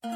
[0.00, 0.08] 大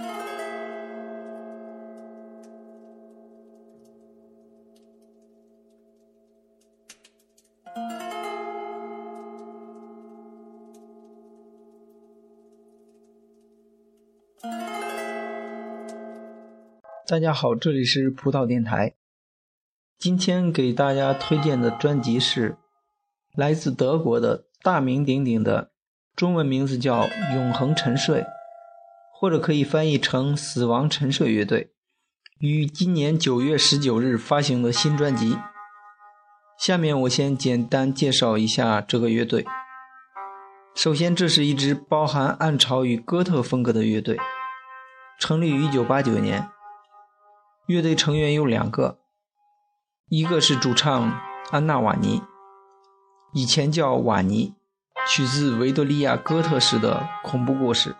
[17.18, 18.94] 家好，这里是葡萄电台。
[19.98, 22.56] 今天给大家推荐的专辑是
[23.34, 25.72] 来自德国的大名鼎鼎的，
[26.14, 28.24] 中文名字叫永恒沉睡，
[29.22, 31.70] 或者可以翻译成死亡陈设乐队，
[32.40, 35.38] 于今年九月十九日发行的新专辑。
[36.58, 39.46] 下面我先简单介绍一下这个乐队。
[40.74, 44.18] 首先，这是一支包含暗潮与哥特风格的乐队，
[45.20, 46.48] 成立于一九八九年。
[47.68, 48.98] 乐队成员有两个，
[50.08, 51.20] 一个是主唱
[51.52, 52.20] 安娜瓦尼，
[53.34, 54.56] 以前叫瓦尼，
[55.08, 57.94] 取自维多利亚哥特式的恐怖故事，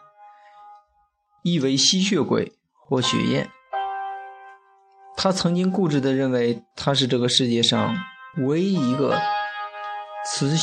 [1.43, 2.53] 意为吸血鬼
[2.87, 3.51] 或血焰。
[5.17, 7.95] 他曾经固执地认为他是这个世界上
[8.39, 9.21] 唯一一个
[10.25, 10.57] 雌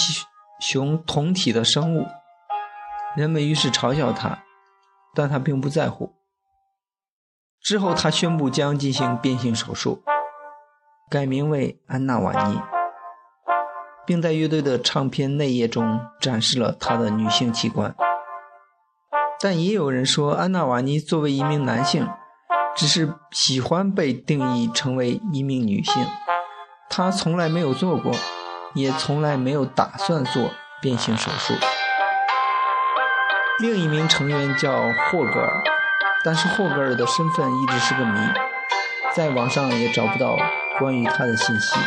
[0.60, 2.06] 雄同体的生物，
[3.16, 4.44] 人们于是嘲笑他，
[5.14, 6.14] 但他并不在乎。
[7.62, 10.02] 之后，他宣布将进行变性手术，
[11.12, 12.60] 改名为安娜瓦尼，
[14.06, 17.96] 并在乐队的唱片内页中展示了他的女性器官。
[19.42, 22.08] 但也有人说，安娜瓦尼作为一名男性，
[22.76, 26.06] 只是喜欢被定义成为一名女性，
[26.90, 28.12] 他从来没有做过，
[28.74, 30.52] 也从来没有打算做
[30.82, 31.54] 变性手术。
[33.62, 34.72] 另一名成员叫
[35.12, 35.64] 霍格尔。
[36.26, 38.20] 但是霍格尔的身份一直是个谜，
[39.16, 40.38] 在网上也找不到
[40.78, 41.80] 关于他的信息。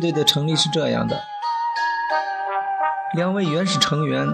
[0.00, 1.22] 队的成立是这样的：
[3.14, 4.26] 两位原始成员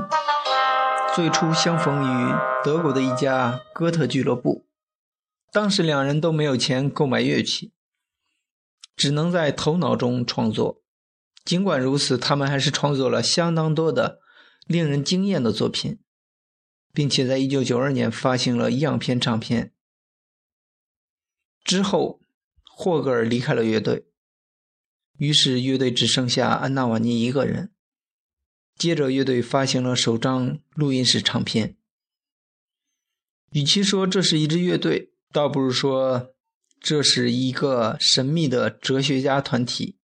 [1.15, 2.35] 最初相逢于
[2.65, 4.67] 德国的一家哥特俱乐部，
[5.53, 7.73] 当时两人都没有钱购买乐器。
[8.97, 10.83] 只能在头脑中创作。
[11.45, 14.21] 尽管如此，他们还是创作了相当多的
[14.67, 16.01] 令人惊艳的作品，
[16.95, 19.75] 并且在1992年发行了样片唱片。
[21.63, 22.21] 之后，
[22.65, 24.07] 霍格尔离开了乐队，
[25.19, 27.71] 于是乐队只剩下安娜瓦尼一个人。
[28.77, 31.77] 接着，乐队发行了首张录音室唱片。
[33.53, 36.33] 与其说这是一支乐队，倒不如说。
[36.79, 39.97] 这是一个神秘的哲学家团体，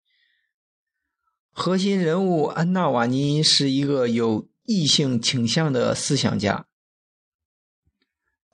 [1.52, 6.66] 核心人物安娜瓦尼是一个有异性倾向的思想家。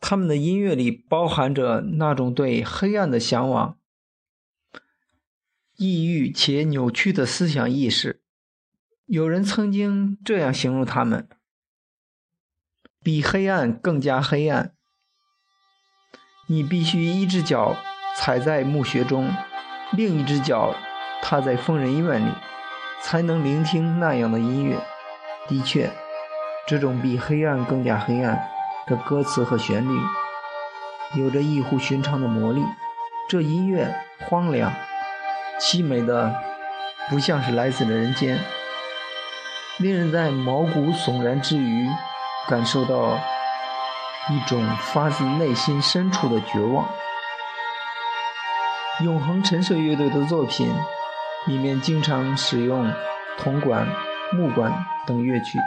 [0.00, 3.77] 他们的音乐里包含着那种对黑暗的向往、
[5.78, 8.20] 抑郁且扭曲的思想意识。
[9.06, 11.28] 有人曾经这样形容他们：
[13.00, 14.74] 比黑暗更加黑暗。
[16.48, 17.76] 你必须一只脚。
[18.16, 19.32] 踩在墓穴中，
[19.92, 20.74] 另一只脚
[21.22, 22.32] 踏在疯人院里，
[23.00, 24.76] 才能聆听那样的音乐。
[25.46, 25.88] 的确，
[26.66, 28.50] 这种比黑暗更加黑暗
[28.88, 29.96] 的歌词和旋律，
[31.14, 32.60] 有着异乎寻常的魔力。
[33.28, 34.74] 这音乐荒凉、
[35.60, 36.32] 凄美的，
[37.10, 38.38] 不像是来自了人间，
[39.78, 41.88] 令人在毛骨悚然之余，
[42.48, 43.18] 感受到
[44.30, 46.88] 一种发自内心深处的绝望。
[49.04, 50.72] 永恒沉睡乐队的作品
[51.46, 52.92] 里面经常使用
[53.36, 53.86] 铜管、
[54.32, 54.72] 木管
[55.06, 55.58] 等乐曲，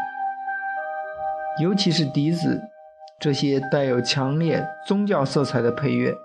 [1.61, 2.61] 尤其是笛子
[3.19, 6.15] 这些带有强烈宗教色彩的配乐，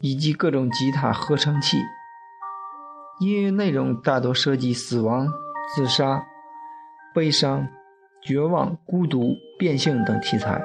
[0.00, 1.78] 以及各种吉他合成器。
[3.22, 5.28] 音乐内容大多涉及死亡、
[5.76, 6.20] 自杀、
[7.14, 7.64] 悲伤、
[8.20, 10.60] 绝望、孤独、变性等题材。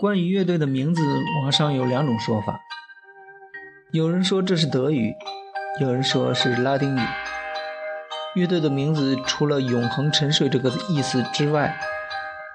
[0.00, 1.00] 关于乐队的名字，
[1.42, 2.58] 网上有两种说法。
[3.92, 5.14] 有人说这是德语，
[5.80, 7.00] 有人说是拉丁语。
[8.36, 11.74] 乐队的名字除了“永恒沉睡”这个意思之外，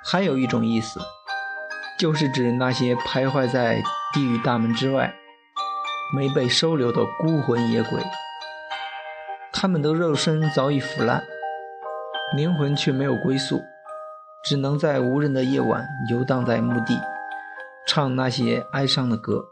[0.06, 1.00] 还有一种意思，
[1.98, 3.82] 就是指那些徘徊在
[4.14, 5.12] 地狱大门之外、
[6.16, 8.00] 没被收留的孤魂野鬼。
[9.52, 11.24] 他们的肉身早已腐烂，
[12.38, 13.60] 灵魂却没有归宿，
[14.44, 16.96] 只能在无人的夜晚游荡在墓地。
[17.88, 19.46] 唱那些哀伤的歌，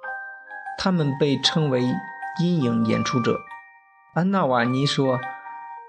[0.78, 1.82] 他们被称为
[2.40, 3.36] 阴影演出者。
[4.14, 5.20] 安娜瓦尼说：“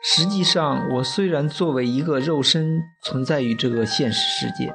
[0.02, 4.75] 实际上，我虽然作为一个肉身存在于这个现实世界，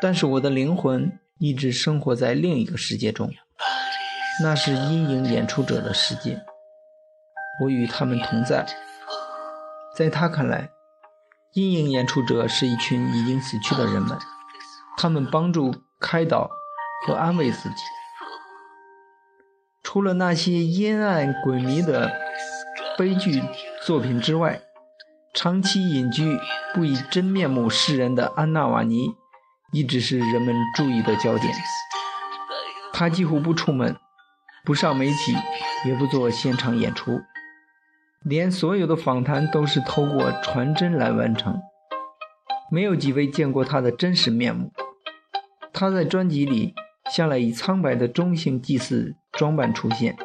[0.00, 3.28] 但是我的灵魂一直生活在另一个世界中，
[4.44, 6.40] 那是阴影演出者的世界。
[7.62, 8.64] 我与他们同在，
[9.96, 10.70] 在他看来，
[11.54, 14.16] 阴影演出者是一群已经死去的人们，
[14.96, 16.48] 他们帮助开导
[17.04, 17.76] 和安慰自己。
[19.82, 22.12] 除了那些阴暗诡秘的
[22.96, 23.42] 悲剧
[23.86, 24.62] 作品之外，
[25.32, 26.36] 长期隐居
[26.74, 29.14] 不以真面目示人的安娜瓦尼
[29.72, 31.54] 一直是人们注意的焦点。
[32.92, 33.94] 他几乎不出门，
[34.64, 35.36] 不上媒体，
[35.84, 37.20] 也不做现场演出，
[38.24, 41.56] 连所有的访谈都是透过传真来完成。
[42.72, 44.72] 没有几位见过他的真实面目。
[45.72, 46.74] 他在专辑里
[47.12, 49.14] 向来以苍白的中性祭祀。
[49.36, 50.16] 装扮出现，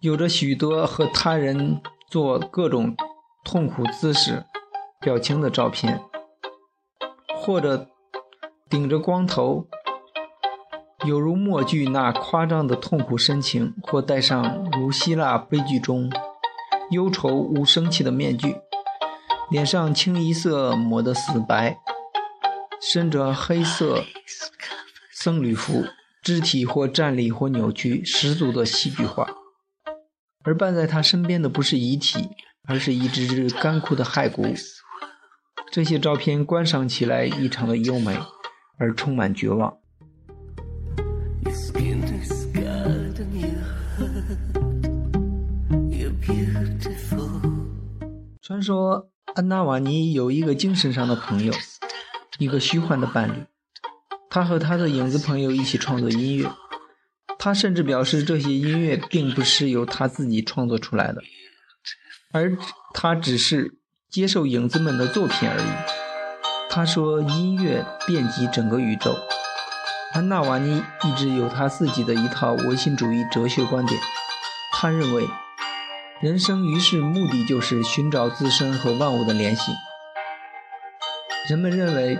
[0.00, 2.94] 有着许多和他人做各种
[3.44, 4.44] 痛苦姿势、
[5.00, 6.00] 表情的照片，
[7.34, 7.88] 或者
[8.68, 9.66] 顶着光头，
[11.06, 16.10] 有如默剧那夸张的痛苦神情，或戴上如希腊悲剧中
[16.90, 18.56] 忧愁无生气的面具，
[19.50, 21.78] 脸上清一色抹得死白，
[22.80, 24.04] 身着黑色
[25.10, 25.84] 僧侣服。
[26.22, 29.25] 肢体或站立或扭曲，十足的戏剧化。
[30.46, 32.30] 而伴在他身边的不是遗体，
[32.68, 34.46] 而是一只只干枯的骸骨。
[35.72, 38.16] 这些照片观赏起来异常的优美，
[38.78, 39.76] 而充满绝望。
[48.40, 51.52] 传说安娜瓦尼有一个精神上的朋友，
[52.38, 53.32] 一个虚幻的伴侣。
[54.30, 56.48] 他和他的影子朋友一起创作音乐，
[57.38, 61.22] 他甚至表示这些音乐并不是由他自己创作出来的，
[62.32, 62.56] 而
[62.92, 63.78] 他只是
[64.10, 65.64] 接受影子们的作品而已。
[66.68, 69.16] 他说，音乐遍及整个宇宙。
[70.12, 74.00] 安娜瓦尼一直有他自己的一套唯心主义哲学观点，
[74.72, 75.28] 他认为，
[76.20, 79.72] 人生于是目的就是寻找自身和万物的联系。
[81.48, 82.18] 人们认为。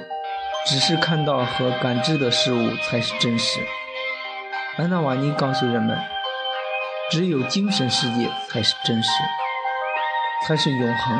[0.68, 3.60] 只是看到和感知的事物才是真实。
[4.78, 5.98] 安娜瓦尼告诉人们，
[7.10, 9.08] 只有精神世界才是真实，
[10.46, 11.18] 才是永恒。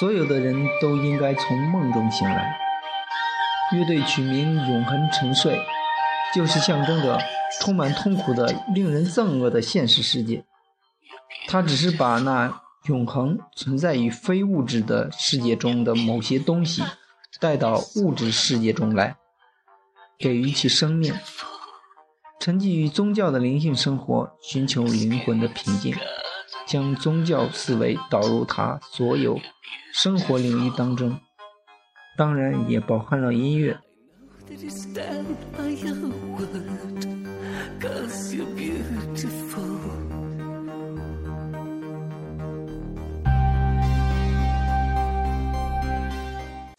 [0.00, 2.58] 所有的人都应该从梦中醒来。
[3.72, 5.56] 乐队取名《永恒沉睡》，
[6.34, 7.20] 就是象征着
[7.60, 10.42] 充满痛苦的、令人憎恶的现实世界。
[11.48, 16.82] 它只是把那永恒存在于非物质的世界中的某些东西。
[17.40, 19.16] 带到物质世界中来，
[20.18, 21.14] 给予其生命。
[22.40, 25.94] 沉寂于宗教的灵性生活，寻求灵魂的平静，
[26.66, 29.38] 将宗教思维导入他所有
[29.92, 31.18] 生活领域当中，
[32.16, 33.76] 当然也包含了音乐。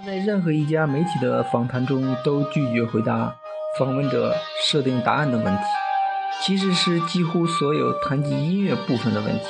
[0.05, 3.35] 在任何一家媒体的访谈中，都拒绝回答
[3.77, 5.63] 访问者设定答案的问题，
[6.41, 9.45] 其实是几乎所有谈及音乐部分的问题。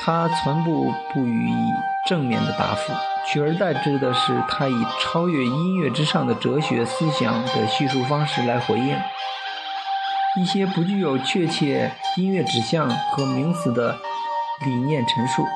[0.00, 1.54] 他全部不予以
[2.08, 2.92] 正面的答复，
[3.26, 8.96] 取而代之的是他以超越音乐之上的哲学思想的叙述方式来回应
[10.36, 13.96] 一些不具有确切音乐指向和名词的
[14.64, 15.46] 理念陈述。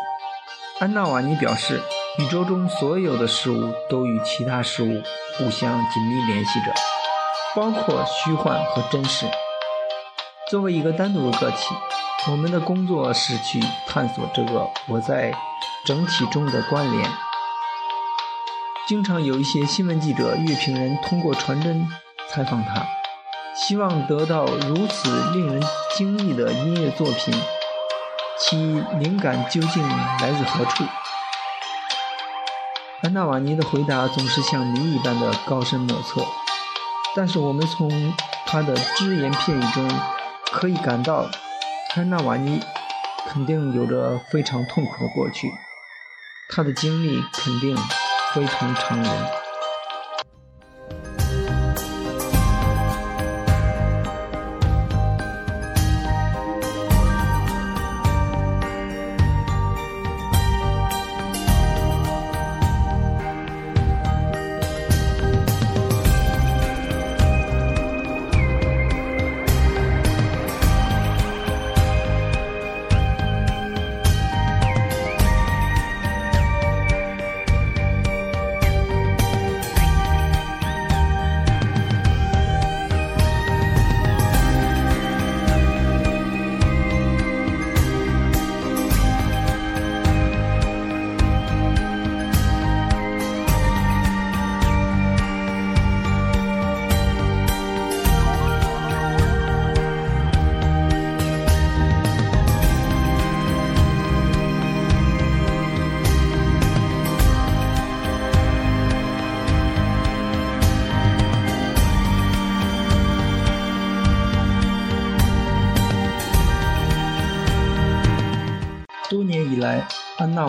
[0.81, 1.83] 安娜瓦尼表示。
[2.19, 5.01] 宇宙中所有的事物都与其他事物
[5.37, 6.75] 互相紧密联系着，
[7.55, 9.27] 包括虚幻和真实。
[10.51, 11.75] 作为一个单独的个体，
[12.31, 15.33] 我们的工作是去探索这个我在
[15.85, 17.11] 整体中的关联。
[18.87, 21.87] 经常有一些新闻记者、乐评人通过传真
[22.31, 22.87] 采访他，
[23.55, 25.63] 希望得到如此令人
[25.97, 27.35] 惊异的音乐作品，
[28.39, 28.57] 其
[28.99, 29.87] 灵感究竟
[30.21, 30.85] 来自何处？
[33.03, 36.25] 安纳瓦尼的回答总是像谜一般的高深莫测，
[37.17, 37.91] 但是我们从
[38.47, 39.89] 他的只言片语中
[40.53, 41.27] 可以感到，
[41.91, 42.61] 潘娜瓦尼
[43.29, 45.51] 肯定有着非常痛苦的过去，
[46.51, 47.77] 他的经历肯定
[48.35, 49.48] 非同常人。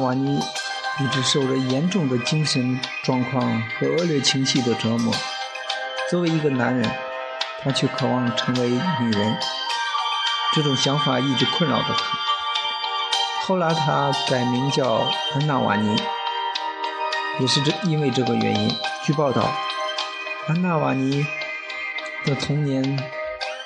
[0.10, 0.40] 瓦尼
[1.00, 5.14] 一直受着严重的精神状况和恶劣情绪的折磨。
[6.10, 6.90] 作为一个男人，
[7.62, 9.38] 他却渴望成为女人，
[10.56, 12.18] 这种想法一直困扰着他。
[13.44, 15.96] 后来他改名叫安娜瓦尼，
[17.40, 18.76] 也是这因为这个原因。
[19.04, 19.48] 据报道，
[20.48, 21.24] 安娜瓦尼
[22.26, 22.98] 的童年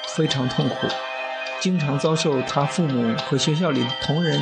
[0.10, 0.90] 非常痛苦。
[1.62, 4.42] 经常遭受他父母和学校里同人、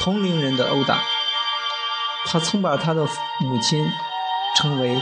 [0.00, 1.02] 同龄人的殴打。
[2.26, 3.06] 他曾把他的
[3.40, 3.86] 母亲
[4.56, 5.00] 称为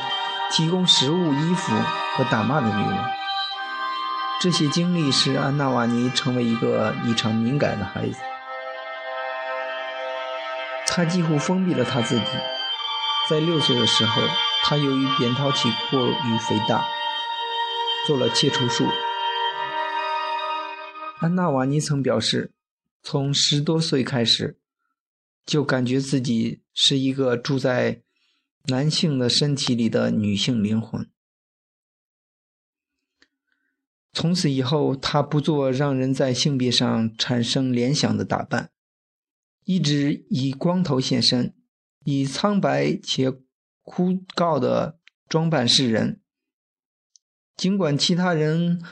[0.50, 1.72] 提供食物、衣服
[2.16, 3.04] 和打骂的女人。
[4.40, 8.18] 这些经历使安娜瓦尼成为一个异常敏感的孩子。
[10.86, 12.24] 他几乎封闭了他自己。
[13.28, 14.22] 在六岁的时候，
[14.64, 16.84] 他由于扁桃体过于肥大，
[18.06, 18.84] 做了切除术。
[21.20, 22.50] 安娜瓦尼曾表示，
[23.02, 24.58] 从十多岁开始，
[25.46, 28.00] 就感觉自己是一个住在
[28.68, 31.06] 男性的身体里的女性灵魂。
[34.14, 38.70] 从此以后，她不做让人在性别上产生联想的打扮，
[39.64, 41.54] 一直以光头现身，
[42.06, 43.30] 以苍白且
[43.82, 46.22] 枯燥的装扮示人。
[47.58, 48.82] 尽管其他人。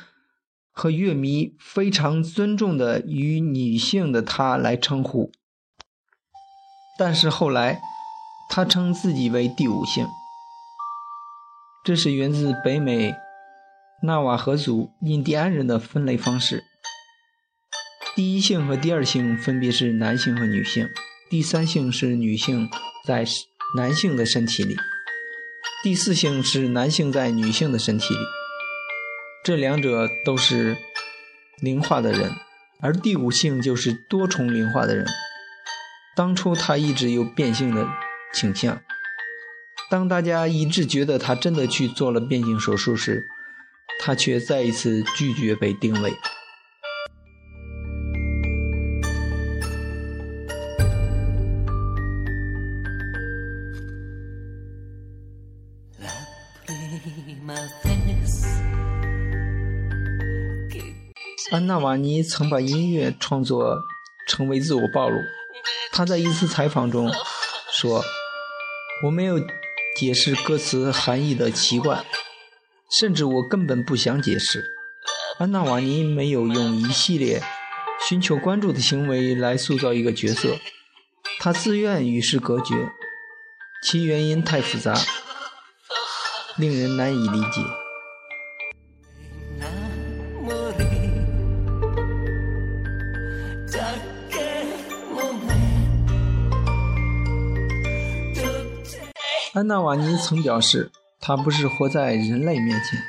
[0.70, 5.32] 和乐迷非常尊重的与女性的她来称呼，
[6.98, 7.80] 但是后来，
[8.50, 10.08] 他称自己为第五性，
[11.84, 13.14] 这是源自北美
[14.02, 16.64] 纳瓦河族印第安人的分类方式。
[18.16, 20.88] 第一性和第二性分别是男性和女性，
[21.30, 22.68] 第三性是女性
[23.06, 23.24] 在
[23.76, 24.76] 男性的身体里，
[25.84, 28.20] 第四性是男性在女性的身体里。
[29.44, 30.76] 这两者都是
[31.60, 32.32] 灵化的人，
[32.80, 35.06] 而第五性就是多重灵化的人。
[36.18, 37.86] 当初他一直有变性的
[38.34, 38.82] 倾向，
[39.88, 43.24] 当大家一致觉得他真的去做了变性手术时，
[44.00, 46.12] 他却再一次拒绝被定位。
[61.52, 63.78] 安娜瓦尼曾把音乐创作
[64.26, 65.20] 成为自我暴露。
[65.92, 67.12] 他在一次采访中
[67.70, 68.04] 说
[69.04, 69.40] ：“我没有
[69.96, 72.04] 解释歌词含义的习惯，
[73.00, 74.64] 甚至我根本不想解释。”
[75.38, 77.42] 安娜瓦尼没有用一系列
[78.08, 80.56] 寻求关注的行为来塑造一个角色，
[81.38, 82.90] 他自愿与世隔绝，
[83.82, 84.94] 其原因太复杂，
[86.56, 87.60] 令人难以理解。
[99.58, 103.02] 安娜瓦尼曾表示，他不是活在人类面前。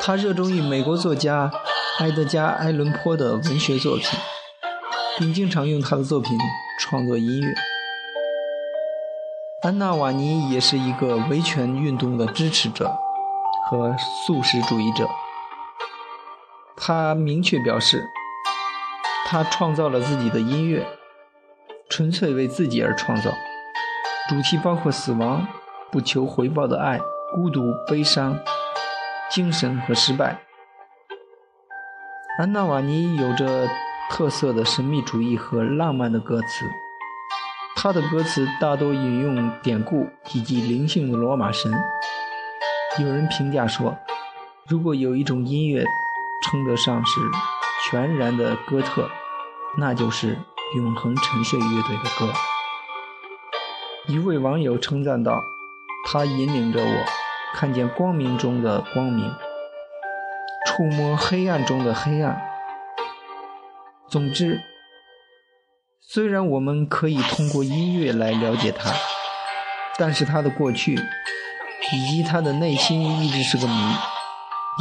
[0.00, 1.50] 他热衷于美国作家
[1.98, 4.06] 埃德加·埃伦坡的文学作品，
[5.18, 6.38] 并经常用他的作品
[6.78, 7.52] 创作音乐。
[9.64, 12.96] 安娜瓦尼也是一个维权运动的支持者
[13.66, 15.10] 和素食主义者。
[16.76, 18.04] 他明确表示，
[19.26, 20.86] 他创造了自己的音乐，
[21.88, 23.32] 纯粹为自己而创造。
[24.32, 25.46] 主题包括死亡、
[25.90, 26.98] 不求回报的爱、
[27.34, 28.34] 孤独、悲伤、
[29.30, 30.40] 精神和失败。
[32.38, 33.68] 安娜瓦尼有着
[34.08, 36.64] 特色的神秘主义和浪漫的歌词，
[37.76, 41.70] 他的歌词大多引用典故以及灵性的罗马神。
[43.00, 43.94] 有人评价说，
[44.66, 45.84] 如果有一种音乐
[46.42, 47.20] 称得上是
[47.84, 49.10] 全然的哥特，
[49.76, 50.38] 那就是
[50.74, 52.32] 永恒沉睡乐队的歌。
[54.08, 55.40] 一位网友称赞道
[56.04, 57.04] ：“他引领着我，
[57.54, 59.32] 看见光明中的光明，
[60.66, 62.42] 触摸黑暗中的黑暗。
[64.08, 64.60] 总之，
[66.00, 68.92] 虽然我们可以通过音乐来了解他，
[69.96, 70.98] 但是他的过去
[71.92, 73.74] 以及他的内心一直是个谜。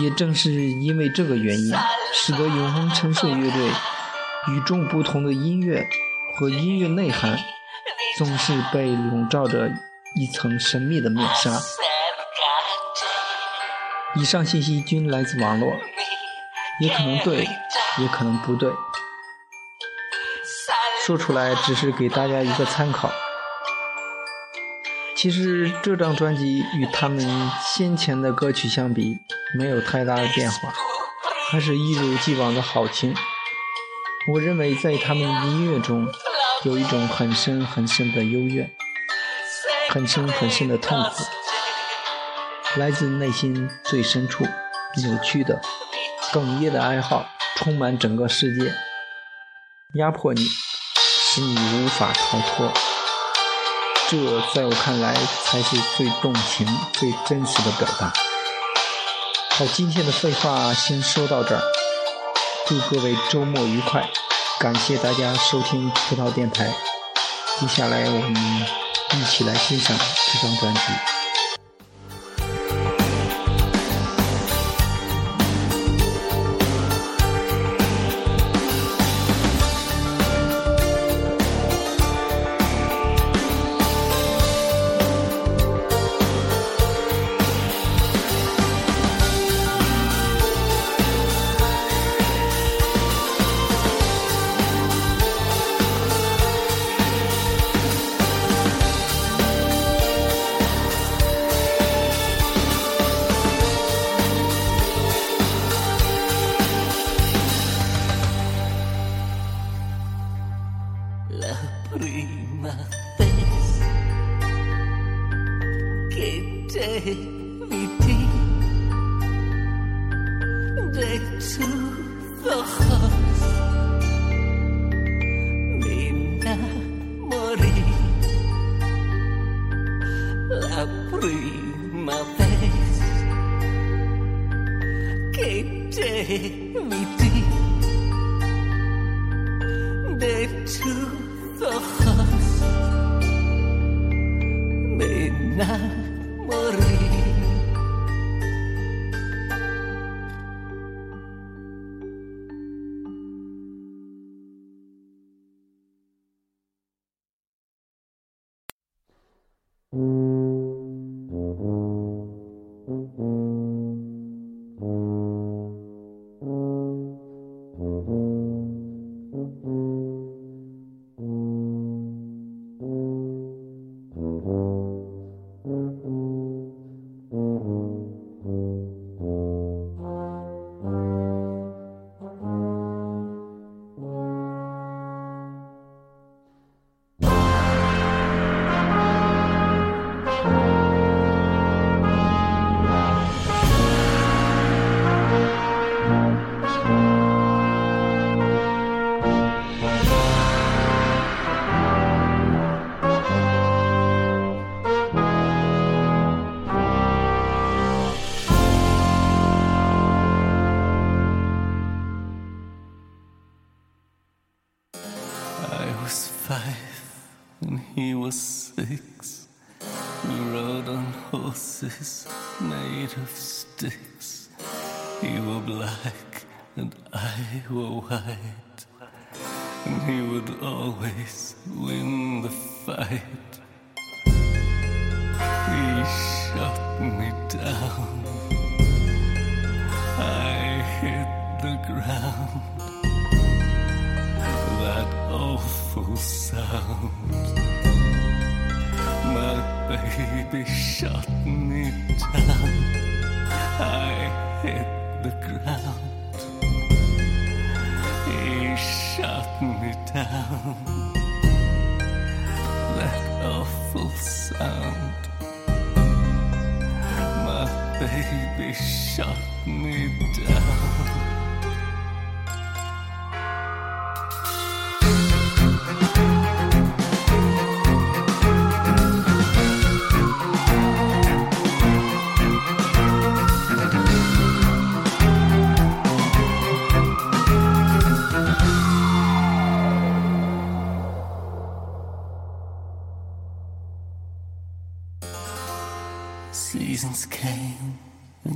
[0.02, 1.76] 也正是因为这个原因，
[2.12, 3.70] 使得永恒沉睡乐队
[4.50, 5.88] 与众不同的音乐
[6.34, 7.38] 和音乐内涵。”
[8.24, 9.68] 总是被笼罩着
[10.16, 11.60] 一层神秘的面纱。
[14.14, 15.74] 以上信息均来自网络，
[16.80, 17.48] 也可能对，
[17.98, 18.72] 也可能不对。
[21.04, 23.10] 说出来只是给大家一个参考。
[25.16, 29.18] 其实这张专辑与他们先前的歌曲相比，
[29.58, 30.72] 没有太大的变化，
[31.50, 33.16] 还是一如既往的好听。
[34.32, 36.08] 我认为在他们音乐中。
[36.64, 38.70] 有一种很深很深的幽怨，
[39.90, 41.26] 很深很深的痛苦，
[42.76, 44.46] 来自内心最深处，
[44.98, 45.60] 扭曲的、
[46.32, 47.26] 哽咽的哀嚎，
[47.56, 48.72] 充满整个世界，
[49.96, 52.72] 压迫你，使你无法逃脱。
[54.08, 54.18] 这
[54.54, 58.14] 在我看来才是最动情、最真实的表达。
[59.50, 61.62] 好，今天的废话先说到这儿，
[62.68, 64.08] 祝各位周末愉快。
[64.62, 66.72] 感谢大家收听葡萄电台，
[67.60, 68.36] 接下来我们
[69.20, 71.21] 一起来欣赏这张专辑。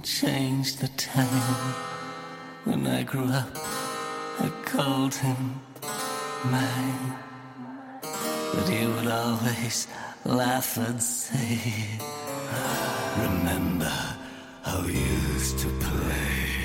[0.05, 1.73] And changed the time.
[2.65, 3.49] When I grew up,
[4.39, 5.59] I called him
[6.45, 7.15] mine.
[8.53, 9.87] But he would always
[10.23, 11.59] laugh and say,
[13.17, 13.93] Remember
[14.63, 16.64] how we used to play.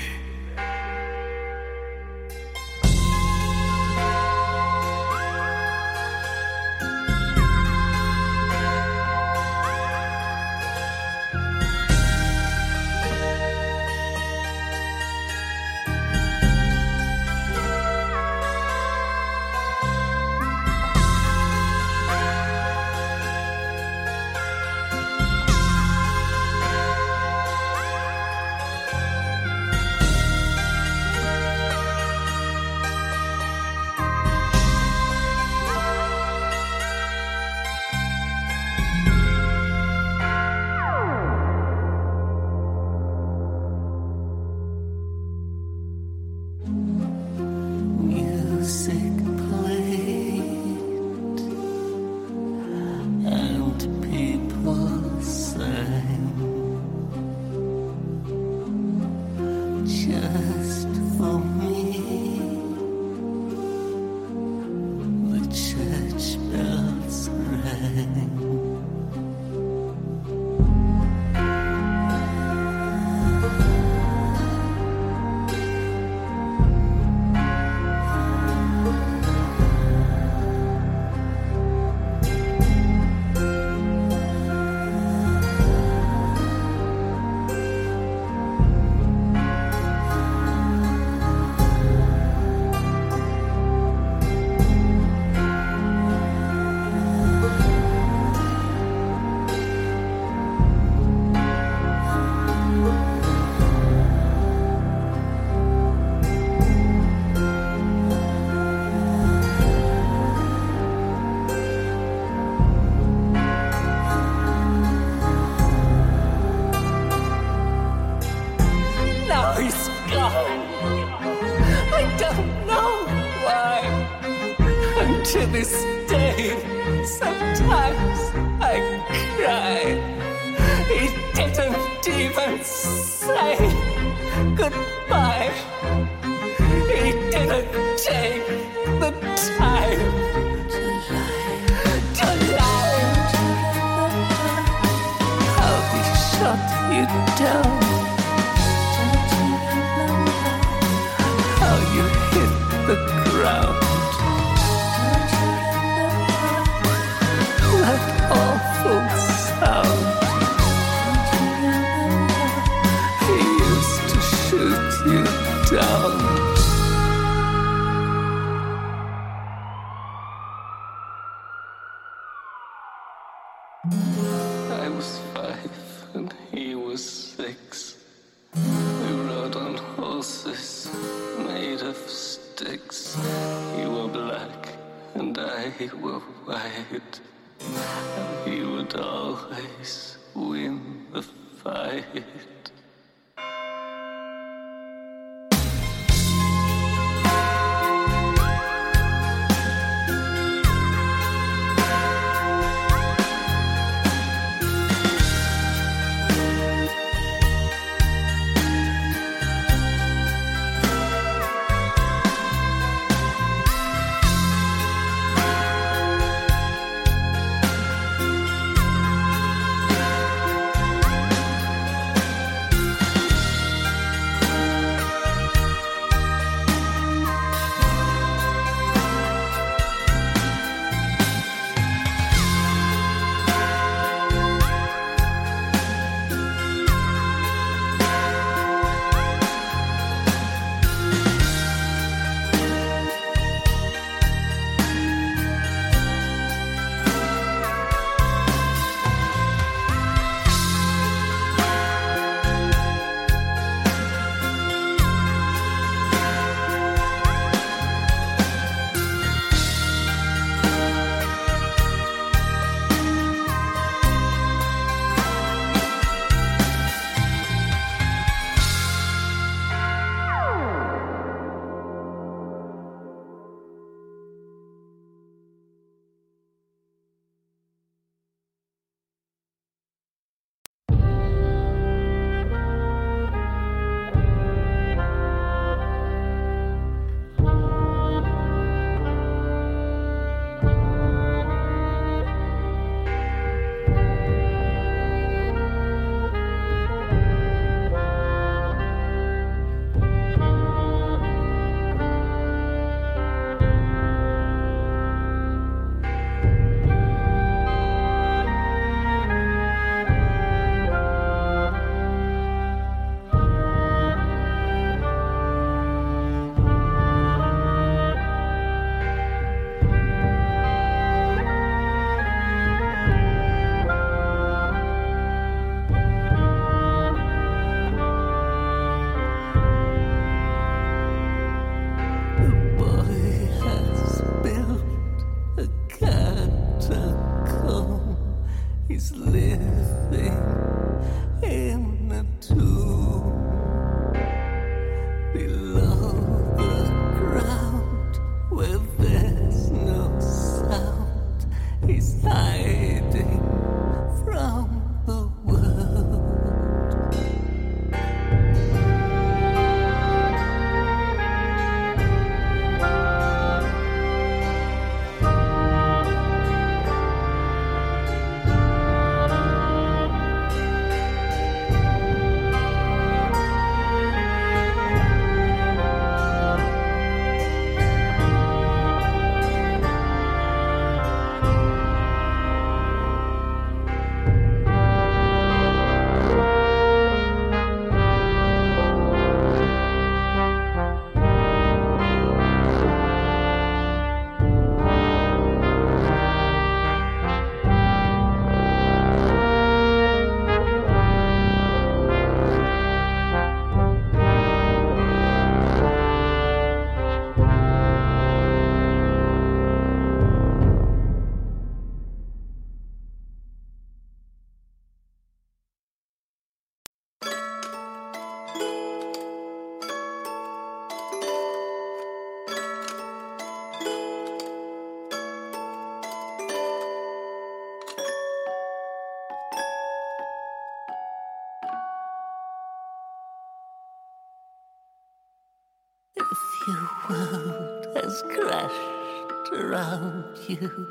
[438.21, 440.87] Has crashed around you,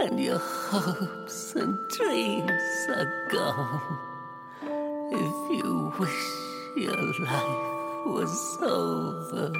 [0.00, 3.98] and your hopes and dreams are gone.
[5.10, 6.30] If you wish
[6.76, 9.52] your life was over,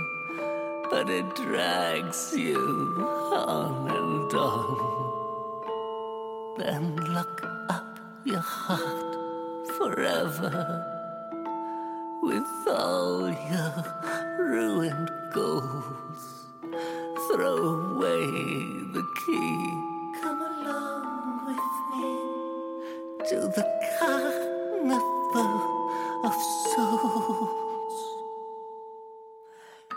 [0.91, 2.59] but it drags you
[3.33, 4.79] on and on,
[6.59, 9.17] then lock up your heart
[9.79, 10.85] forever
[12.23, 13.85] with all your
[14.39, 16.44] ruined goals.
[17.29, 18.27] Throw away
[18.93, 19.57] the key.
[20.23, 22.11] Come along with me
[23.31, 23.67] to the
[23.99, 25.55] carnival
[26.25, 26.35] of
[26.75, 27.97] souls.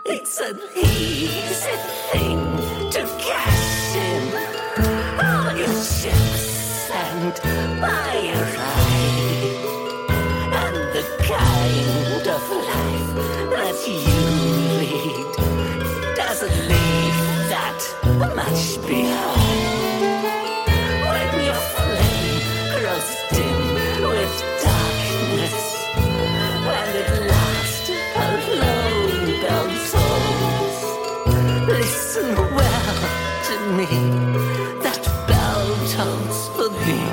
[0.06, 1.76] It's an easy
[2.12, 2.40] thing
[2.90, 4.22] to cash in
[5.24, 7.34] all your chips and
[7.80, 9.66] buy a ride.
[10.62, 14.27] And the kind of life that you
[18.18, 20.22] much behind.
[21.08, 22.40] When your flame
[22.74, 23.60] grows dim
[24.08, 25.58] with darkness,
[25.96, 28.28] and at last a
[28.62, 30.78] lone bell tolls,
[31.68, 32.98] listen well
[33.48, 33.90] to me.
[34.82, 37.10] That bell tolls for thee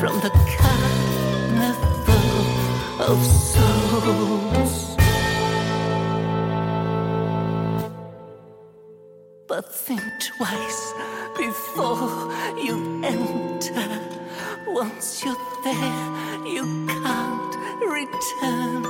[0.00, 2.36] from the carnival
[3.00, 4.35] of souls.
[9.56, 10.92] But think twice
[11.34, 12.30] before
[12.62, 13.88] you enter.
[14.66, 18.82] Once you're there, you can't return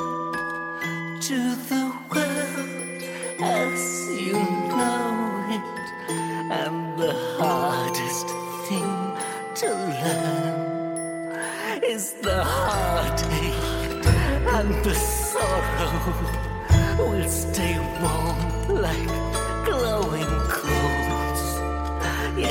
[1.20, 1.38] to
[1.70, 3.02] the world
[3.40, 3.80] as
[4.20, 4.32] you
[4.74, 5.86] know it.
[6.50, 8.26] And the hardest
[8.66, 8.92] thing
[9.60, 9.68] to
[10.02, 14.04] learn is the heartache
[14.56, 16.02] and the sorrow
[16.98, 19.45] will stay warm like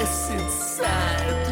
[0.05, 1.44] Yes, it's sad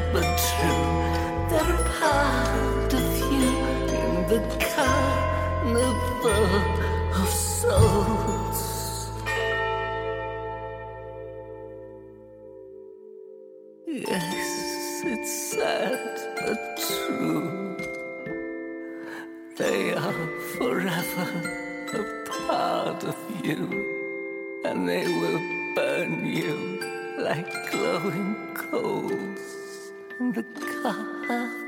[30.33, 30.43] the
[30.81, 31.62] car.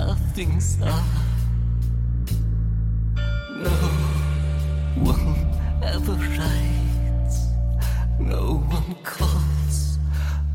[0.00, 1.04] How things are.
[3.66, 3.76] No
[5.12, 5.36] one
[5.82, 7.36] ever writes,
[8.18, 9.98] no one calls,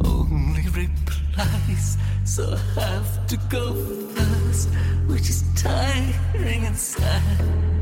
[0.03, 1.97] only replies.
[2.23, 3.73] So I have to go
[4.15, 4.69] first,
[5.07, 7.21] which is tiring and sad,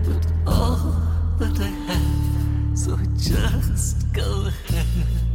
[0.06, 0.96] but all
[1.40, 2.78] that I have.
[2.78, 5.33] So just go ahead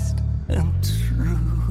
[0.00, 1.69] honest and true.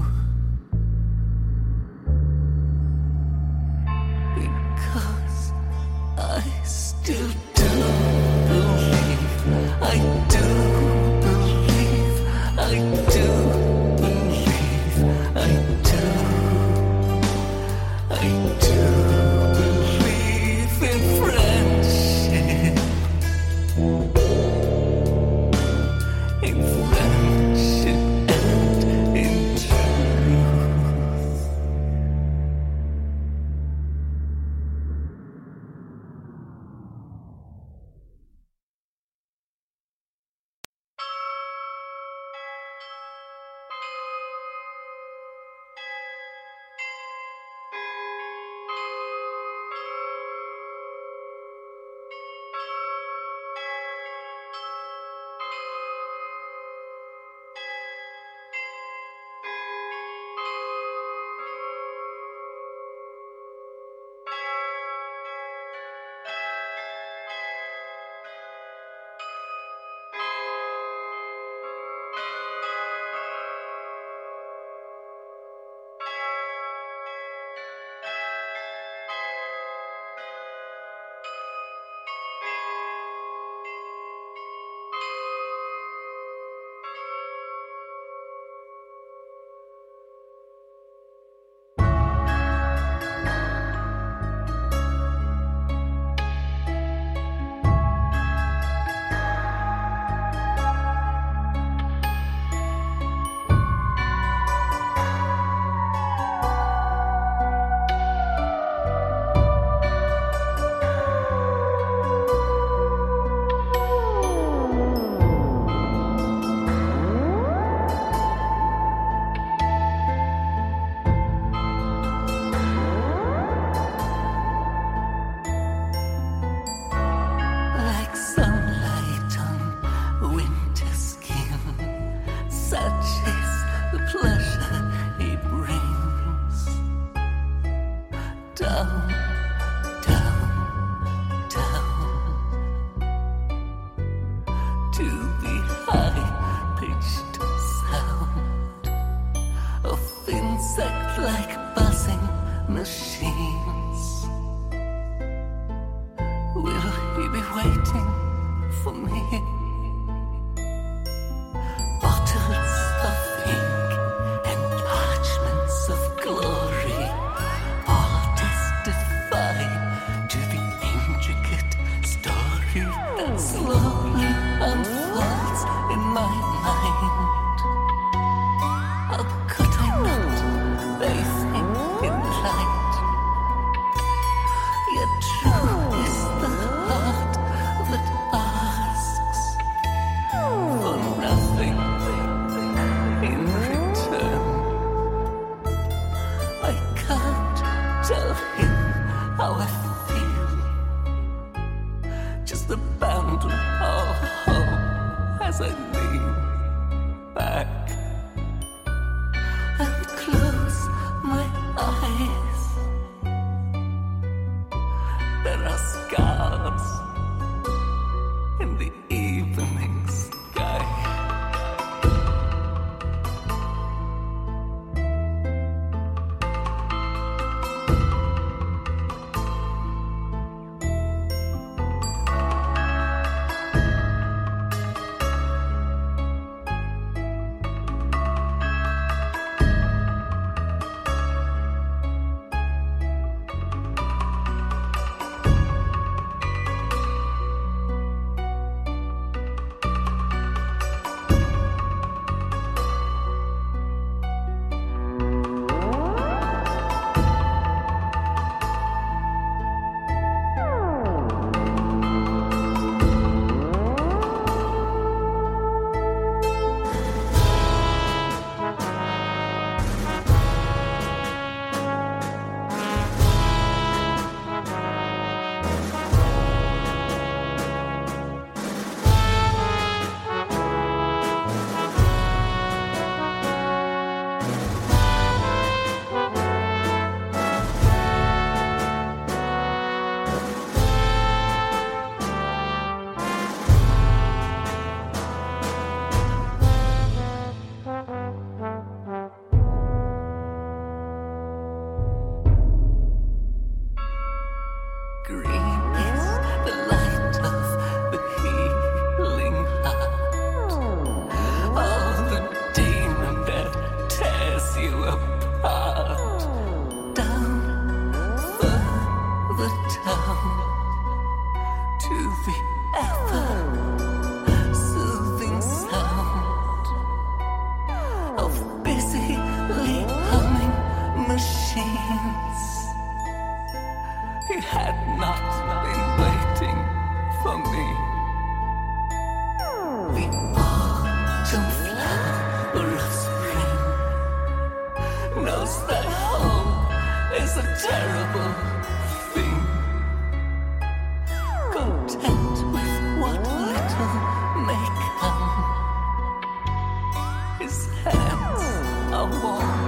[359.20, 359.79] 老婆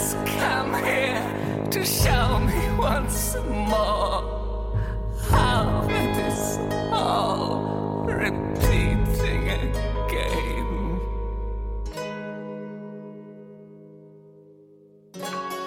[0.00, 4.74] just come here to show me once more
[5.28, 6.58] how it is
[6.90, 11.00] all repeating again?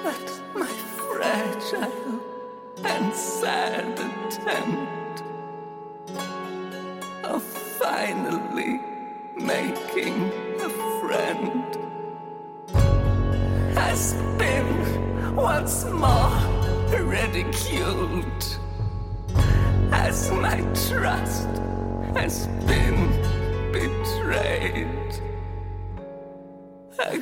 [0.04, 2.20] But my fragile
[2.84, 5.24] and sad attempt
[7.24, 8.82] of finally
[9.38, 10.70] making a
[11.02, 11.83] friend
[13.94, 16.32] has been once more
[16.89, 18.44] ridiculed.
[19.91, 21.48] As my trust
[22.16, 23.02] has been
[23.72, 25.12] betrayed.
[26.98, 27.22] I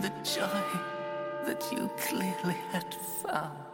[0.00, 0.62] the joy
[1.46, 3.65] that you clearly had found.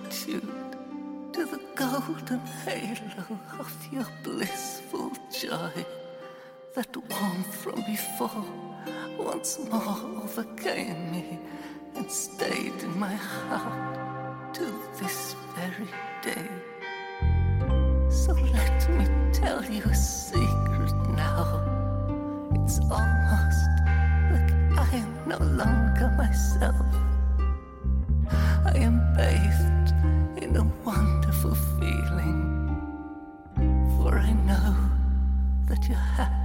[0.00, 0.42] gratitude
[1.32, 5.84] to the golden halo of your blissful joy.
[6.74, 8.44] That warmth from before
[9.18, 11.38] once more overcame me
[11.96, 15.88] and stayed in my heart to this very
[16.22, 16.48] day.
[18.08, 21.44] So let me tell you a secret now.
[22.54, 23.70] It's almost
[24.32, 26.99] like I am no longer myself.
[35.94, 36.39] 哈哈。